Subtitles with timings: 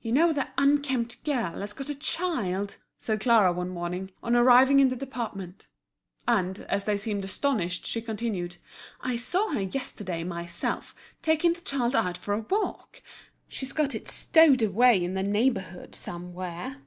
[0.00, 4.80] "You know the 'unkempt girl' has got a child?" said Clara one morning, on arriving
[4.80, 5.66] in the department.
[6.26, 8.56] And, as they seemed astonished, she continued:
[9.02, 13.02] "I saw her yesterday myself taking the child out for a walk!
[13.46, 16.78] She's got it stowed away in the neighbourhood, somewhere."